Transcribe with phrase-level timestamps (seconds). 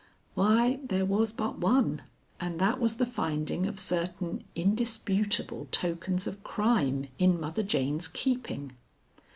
[0.33, 2.01] Why, there was but one,
[2.39, 8.71] and that was the finding of certain indisputable tokens of crime in Mother Jane's keeping.